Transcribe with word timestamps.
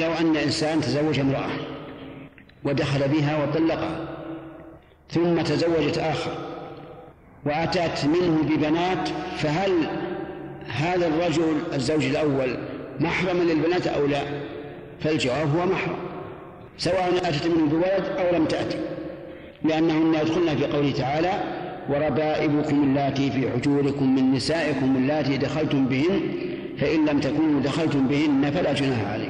لو 0.00 0.12
أن 0.12 0.36
إنسان 0.36 0.80
تزوج 0.80 1.18
امرأة 1.18 1.50
ودخل 2.64 3.08
بها 3.08 3.42
وطلقها 3.44 4.08
ثم 5.10 5.40
تزوجت 5.40 5.98
آخر 5.98 6.30
وأتت 7.46 8.04
منه 8.04 8.42
ببنات 8.42 9.08
فهل 9.38 9.72
هذا 10.66 11.06
الرجل 11.06 11.58
الزوج 11.74 12.04
الأول 12.04 12.56
محرما 13.00 13.42
للبنات 13.42 13.86
أو 13.86 14.06
لا؟ 14.06 14.22
فالجواب 15.00 15.56
هو 15.56 15.66
محرم 15.66 15.96
سواء 16.78 17.12
أتت 17.24 17.46
منه 17.46 17.66
بولد 17.66 18.04
أو 18.18 18.36
لم 18.36 18.44
تأتي 18.44 18.78
لأنهن 19.64 20.14
يدخلن 20.14 20.56
في 20.56 20.66
قوله 20.66 20.92
تعالى 20.92 21.30
وربائبكم 21.88 22.82
اللاتي 22.84 23.30
في 23.30 23.50
حجوركم 23.50 24.14
من 24.14 24.32
نسائكم 24.32 24.96
اللاتي 24.96 25.36
دخلتم 25.36 25.86
بهن 25.86 26.20
فإن 26.78 27.06
لم 27.06 27.20
تكونوا 27.20 27.60
دخلتم 27.60 28.08
بهن 28.08 28.50
فلا 28.50 28.72
جناح 28.72 29.12
عليكم. 29.12 29.29